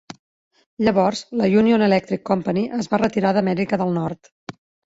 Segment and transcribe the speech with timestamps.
[0.87, 4.35] Llavors, la Union Electric Company es va retirar d'Amèrica del Nord.